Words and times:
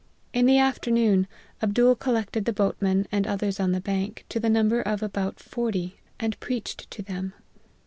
In 0.33 0.47
the 0.47 0.57
afternoon, 0.57 1.27
Abdool 1.61 1.95
collected 1.95 2.45
the 2.45 2.53
boatmen 2.53 3.07
and 3.11 3.27
others 3.27 3.59
on 3.59 3.71
the 3.71 3.79
bank, 3.79 4.25
to 4.29 4.39
the 4.39 4.49
number 4.49 4.81
of 4.81 5.03
about 5.03 5.39
forty, 5.39 5.97
and 6.19 6.39
preached 6.39 6.89
to 6.89 7.03
them. 7.03 7.33